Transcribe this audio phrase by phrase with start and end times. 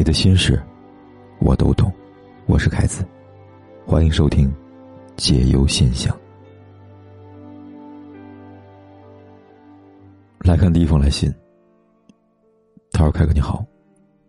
[0.00, 0.58] 你的心事，
[1.40, 1.92] 我都懂。
[2.46, 3.04] 我是凯子，
[3.84, 4.50] 欢迎收听
[5.14, 6.18] 解忧信箱。
[10.38, 11.30] 来看第一封来信。
[12.92, 13.62] 他说：“凯哥你好，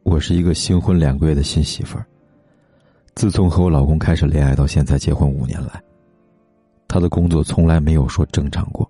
[0.03, 2.05] 我是一个新婚两个月的新媳妇儿。
[3.15, 5.81] 自从和我老公开始恋爱到现在结婚五年来，
[6.85, 8.85] 他的工作从来没有说正常过，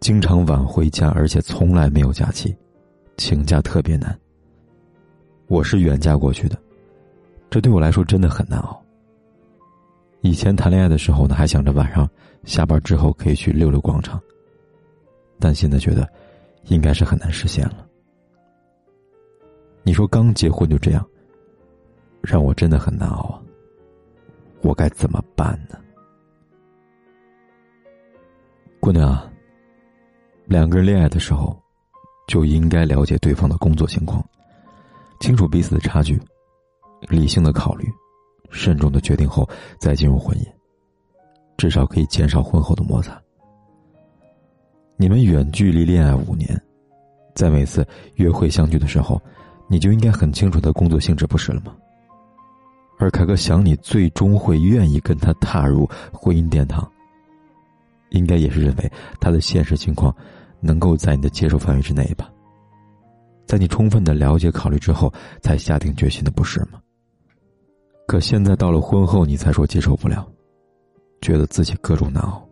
[0.00, 2.54] 经常晚回家，而且从来没有假期，
[3.16, 4.14] 请假特别难。
[5.50, 6.56] 我是远嫁过去的。”
[7.50, 8.80] 这对我来说真的很难熬。
[10.20, 12.08] 以前谈恋爱的时候呢，还想着晚上
[12.44, 14.22] 下班之后可以去溜溜广场。
[15.40, 16.08] 但现在觉得，
[16.66, 17.84] 应该是很难实现了。
[19.82, 21.04] 你说刚结婚就这样，
[22.22, 23.42] 让我真的很难熬啊。
[24.62, 25.76] 我该怎么办呢？
[28.78, 29.18] 姑娘，
[30.44, 31.60] 两个人恋爱的时候，
[32.28, 34.24] 就应该了解对方的工作情况，
[35.20, 36.20] 清楚彼此的差距。
[37.08, 37.88] 理性的考虑，
[38.50, 40.46] 慎重的决定后再进入婚姻，
[41.56, 43.18] 至少可以减少婚后的摩擦。
[44.98, 46.60] 你们远距离恋爱五年，
[47.34, 49.18] 在每次约会相聚的时候，
[49.66, 51.74] 你就应该很清楚的工作性质，不是了吗？
[52.98, 56.86] 而凯哥想你最终会愿意跟他踏入婚姻殿堂，
[58.10, 60.14] 应该也是认为他的现实情况
[60.60, 62.30] 能够在你的接受范围之内吧？
[63.50, 65.12] 在你充分的了解考虑之后，
[65.42, 66.80] 才下定决心的，不是吗？
[68.06, 70.24] 可现在到了婚后，你才说接受不了，
[71.20, 72.48] 觉得自己各种难熬。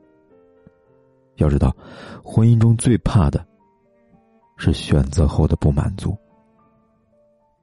[1.36, 1.72] 要知道，
[2.24, 3.46] 婚姻中最怕的
[4.56, 6.18] 是选择后的不满足。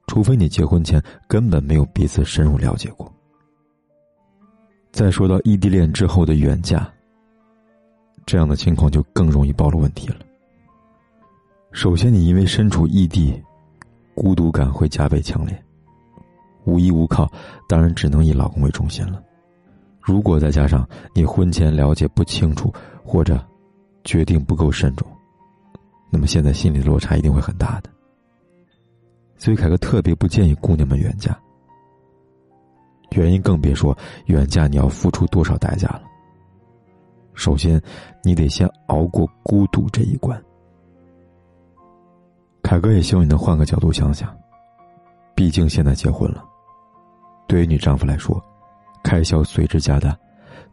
[0.06, 0.98] 除非你结婚前
[1.28, 3.12] 根本没有彼此深入了解过。
[4.92, 6.90] 再说到异地恋之后的远嫁，
[8.24, 10.16] 这样的情况就更容易暴露问题了。
[11.76, 13.38] 首先，你因为身处异地，
[14.14, 15.54] 孤独感会加倍强烈。
[16.64, 17.30] 无依无靠，
[17.68, 19.22] 当然只能以老公为中心了。
[20.00, 22.72] 如果再加上你婚前了解不清楚，
[23.04, 23.38] 或者
[24.04, 25.06] 决定不够慎重，
[26.08, 27.90] 那么现在心理落差一定会很大的。
[29.36, 31.38] 所以凯哥特别不建议姑娘们远嫁。
[33.10, 33.94] 原因更别说
[34.28, 36.04] 远嫁你要付出多少代价了。
[37.34, 37.78] 首先，
[38.24, 40.42] 你得先熬过孤独这一关。
[42.66, 44.36] 凯哥也希望你能换个角度想想，
[45.36, 46.44] 毕竟现在结婚了。
[47.46, 48.44] 对于你丈夫来说，
[49.04, 50.18] 开销随之加大，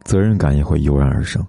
[0.03, 1.45] 责任感也会油然而生。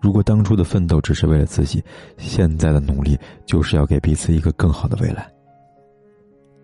[0.00, 1.84] 如果当初的奋斗只是为了自己，
[2.16, 3.14] 现在的努力
[3.44, 5.30] 就是要给彼此一个更好的未来。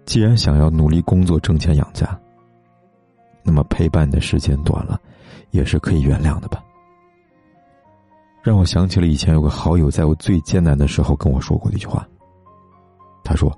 [0.06, 2.18] 既然想要努力工作挣钱养家，
[3.42, 4.98] 那么陪伴你的时间短了，
[5.50, 6.64] 也是可以原谅的吧。
[8.42, 12.08] 让我想起了以前有个好友在我最艰难的时候跟我说过的一句话。
[13.26, 13.52] 他说。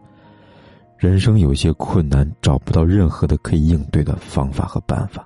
[0.97, 5.25] 人生有些困难，找不到任何的可以应对的方法和办法。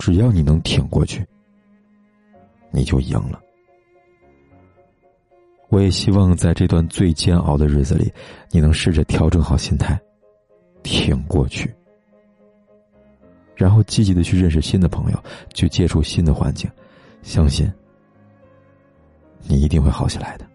[0.00, 1.24] 只要你能挺过去，
[2.72, 3.40] 你就赢了。
[5.68, 8.12] 我也希望在这段最煎熬的日子里，
[8.50, 9.96] 你能试着调整好心态，
[10.82, 11.72] 挺过去，
[13.54, 16.68] 然后积极的去认识新的朋友，去接触新的环境，
[17.22, 17.72] 相信
[19.42, 20.47] 你一定会好起来的。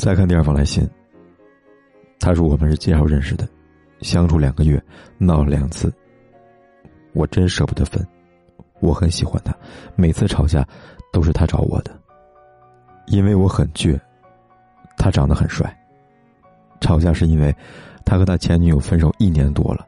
[0.00, 0.88] 再看第二封来信。
[2.18, 3.46] 他说：“我们是介绍认识的，
[4.00, 4.82] 相处两个月，
[5.18, 5.92] 闹了两次。
[7.12, 8.02] 我真舍不得分，
[8.80, 9.54] 我很喜欢他，
[9.96, 10.66] 每次吵架
[11.12, 11.94] 都是他找我的，
[13.08, 14.00] 因为我很倔，
[14.96, 15.70] 他长得很帅。
[16.80, 17.54] 吵架是因为
[18.02, 19.86] 他和他前女友分手一年多了，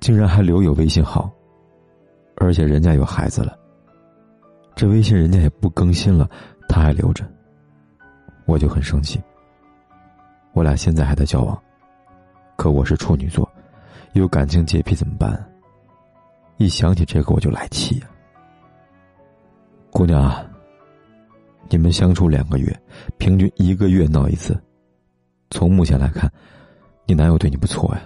[0.00, 1.30] 竟然还留有微信号，
[2.36, 3.58] 而且人家有孩子了，
[4.74, 6.26] 这微信人家也不更新了，
[6.66, 7.30] 他还留着，
[8.46, 9.20] 我就很生气。”
[10.52, 11.60] 我俩现在还在交往，
[12.56, 13.48] 可我是处女座，
[14.12, 15.48] 有感情洁癖怎么办？
[16.56, 18.06] 一想起这个我就来气呀。
[19.90, 20.44] 姑娘啊，
[21.68, 22.82] 你们相处两个月，
[23.16, 24.60] 平均一个月闹一次，
[25.50, 26.30] 从目前来看，
[27.06, 28.02] 你男友对你不错呀，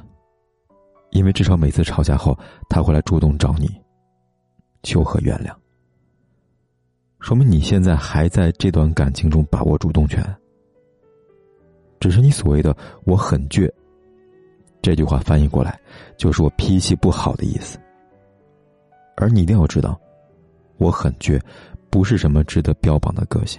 [1.11, 2.39] 因为至少每次吵架后
[2.69, 3.69] 他会来主动找你，
[4.83, 5.53] 求和原谅，
[7.21, 10.23] 说明你现在还在这段感情中把握主动权。
[12.05, 13.67] 只是你所谓的“我很倔”，
[14.83, 15.81] 这句话翻译过来
[16.19, 17.79] 就是我脾气不好的意思。
[19.17, 19.99] 而你一定要知道
[20.77, 21.41] ，“我很倔”
[21.89, 23.59] 不是什么值得标榜的个性，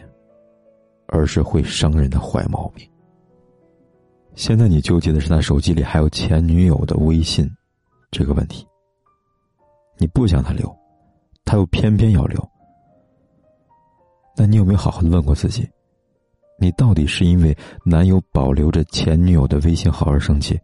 [1.08, 2.88] 而是会伤人的坏毛病。
[4.36, 7.50] 现在你纠结的是他手机里还有前女友的微信
[8.12, 8.64] 这个问题。
[9.98, 10.72] 你不想他留，
[11.46, 12.48] 他又偏偏要留。
[14.38, 15.68] 那你有没有好好的问过自己？
[16.58, 20.60] 你到底是因为男友保留着前女友的微信号而生气，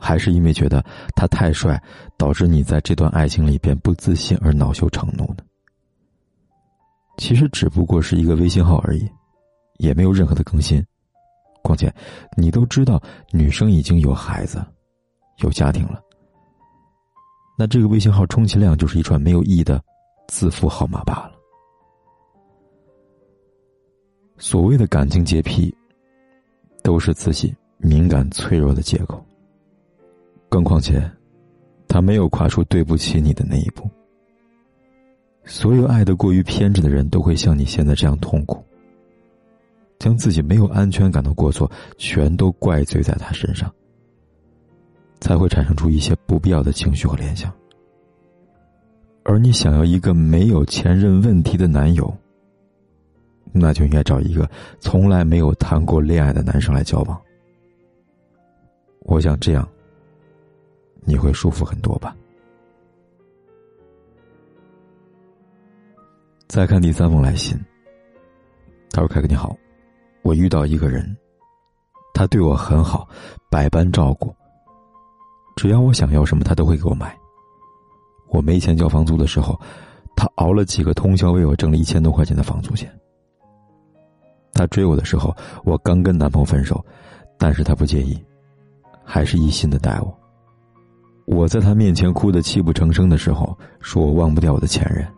[0.00, 0.84] 还是因为觉得
[1.14, 1.80] 他太帅，
[2.16, 5.44] 导致你在这段爱情里边不自信而恼羞成怒呢？
[7.16, 9.08] 其实只不过是一个微信号而已，
[9.78, 10.84] 也没有任何的更新。
[11.62, 11.94] 况且，
[12.36, 13.00] 你都知道
[13.30, 14.64] 女生已经有孩子、
[15.42, 16.00] 有家庭了，
[17.58, 19.80] 那这个微信号充其量就是一串没有意义的
[20.26, 21.29] 字符号码罢了。
[24.42, 25.72] 所谓的感情洁癖，
[26.82, 29.22] 都是自己敏感脆弱的借口。
[30.48, 31.08] 更况且，
[31.86, 33.88] 他没有跨出对不起你的那一步。
[35.44, 38.64] 所有爱的过于偏执的人都会像你现在这样痛苦，
[39.98, 43.70] 将自己没有安全感的过错全都怪罪在他身上，
[45.20, 47.52] 才会产生出一些不必要的情绪和联想。
[49.22, 52.10] 而你想要一个没有前任问题的男友。
[53.52, 54.48] 那就应该找一个
[54.78, 57.20] 从来没有谈过恋爱的男生来交往。
[59.00, 59.68] 我想这样，
[61.04, 62.14] 你会舒服很多吧。
[66.46, 67.58] 再看第三封来信。
[68.92, 69.56] 他说：“凯哥你好，
[70.22, 71.16] 我遇到一个人，
[72.12, 73.08] 他对我很好，
[73.48, 74.34] 百般照顾。
[75.56, 77.16] 只要我想要什么，他都会给我买。
[78.28, 79.58] 我没钱交房租的时候，
[80.16, 82.92] 他熬了几个通宵为我挣了一千多块钱的房租钱。”
[84.60, 85.34] 他追我的时候，
[85.64, 86.84] 我刚跟男朋友分手，
[87.38, 88.22] 但是他不介意，
[89.02, 90.14] 还是一心的待我。
[91.24, 95.08] 我在他面前哭得泣不成声的时候，说我忘不掉我的前任，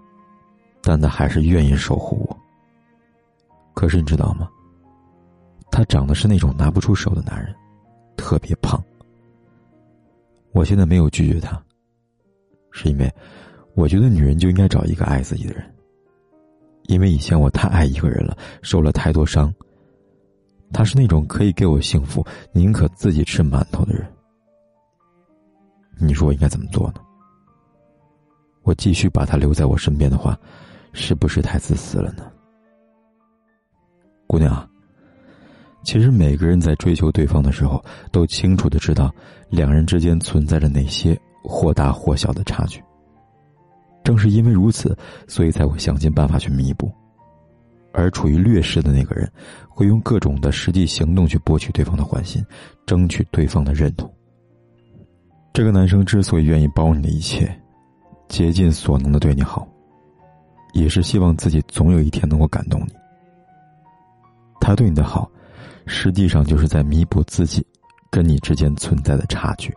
[0.81, 2.39] 但他还是愿意守护我。
[3.75, 4.49] 可是你知道吗？
[5.73, 7.53] 他长得是那种拿不出手的男人，
[8.17, 8.81] 特别胖。
[10.53, 11.61] 我现在没有拒绝他，
[12.71, 13.13] 是因为
[13.75, 15.72] 我觉得女人就应该找一个爱自己的人。
[16.85, 19.53] 因为以前我太爱一个人了，受了太多伤。
[20.73, 24.07] 他是那种可以给我幸福，宁可自己吃馒头的人。
[25.99, 26.95] 你说我应该怎么做呢？
[28.63, 30.39] 我继续把他留在我身边的话，
[30.93, 32.25] 是不是太自私了呢？
[34.27, 34.67] 姑娘，
[35.85, 39.13] 其实每个人在追求对方的时候，都清楚的知道
[39.51, 42.83] 两人之间存在着哪些或大或小的差距。
[44.05, 44.97] 正是因为如此，
[45.27, 46.91] 所以才会想尽办法去弥补，
[47.93, 49.31] 而处于劣势的那个人，
[49.69, 52.45] 会用各种的实际行动去博取对方的欢心，
[52.87, 54.13] 争取对方的认同。
[55.53, 57.55] 这个男生之所以愿意包你的一切，
[58.29, 59.69] 竭尽所能的对你好，
[60.73, 62.93] 也是希望自己总有一天能够感动你。
[64.61, 65.31] 他对你的好，
[65.87, 67.67] 实际上就是在弥补自己
[68.11, 69.77] 跟你之间存在的差距。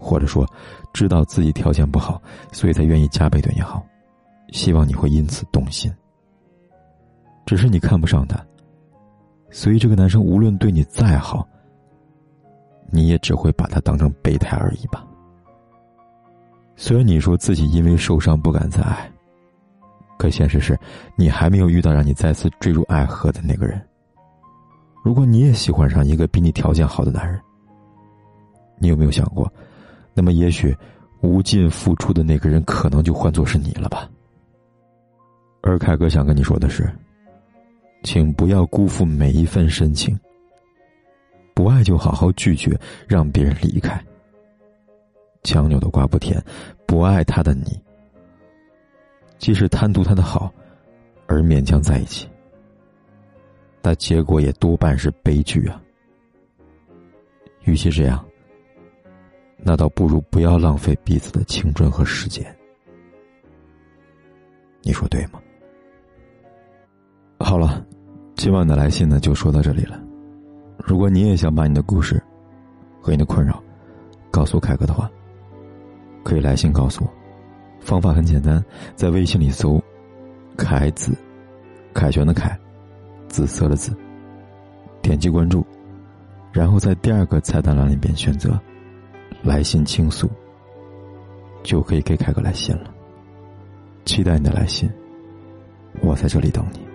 [0.00, 0.46] 或者说，
[0.92, 2.20] 知道自己条件不好，
[2.50, 3.84] 所以才愿意加倍对你好，
[4.50, 5.92] 希望你会因此动心。
[7.46, 8.42] 只是你看不上他，
[9.50, 11.46] 所以这个男生无论对你再好，
[12.90, 15.06] 你也只会把他当成备胎而已吧。
[16.76, 19.10] 虽然你说自己因为受伤不敢再爱，
[20.18, 20.78] 可现实是，
[21.14, 23.80] 你还没有遇到让你再次坠入爱河的那个人。
[25.04, 27.40] 如果你也喜欢上一个比你条件好的男人，
[28.78, 29.52] 你有没有想过？
[30.20, 30.76] 那么，也许
[31.22, 34.06] 无尽付出的那个人，可能就换作是你了吧。
[35.62, 36.94] 而凯哥想跟你说的是，
[38.02, 40.14] 请不要辜负每一份深情。
[41.54, 42.78] 不爱就好好拒绝，
[43.08, 43.98] 让别人离开。
[45.42, 46.38] 强扭的瓜不甜，
[46.84, 47.80] 不爱他的你，
[49.38, 50.52] 即使贪图他的好，
[51.26, 52.28] 而勉强在一起，
[53.80, 55.80] 但结果也多半是悲剧啊。
[57.64, 58.22] 与其这样。
[59.62, 62.44] 那倒不如不要浪费彼此的青春和时间，
[64.82, 65.40] 你说对吗？
[67.38, 67.84] 好了，
[68.36, 70.00] 今晚的来信呢就说到这里了。
[70.78, 72.22] 如果你也想把你的故事
[73.00, 73.62] 和你的困扰
[74.30, 75.10] 告诉凯哥的话，
[76.24, 77.10] 可以来信告诉我。
[77.80, 78.62] 方法很简单，
[78.94, 79.82] 在微信里搜
[80.56, 81.12] “凯子”，
[81.94, 82.58] 凯旋的凯，
[83.28, 83.94] 紫色的紫，
[85.02, 85.66] 点击关注，
[86.52, 88.58] 然后在第二个菜单栏里边选择。
[89.42, 90.28] 来信倾诉，
[91.62, 92.92] 就可以给凯哥来信了。
[94.04, 94.90] 期待你的来信，
[96.00, 96.89] 我在这里等你。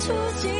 [0.00, 0.59] 初心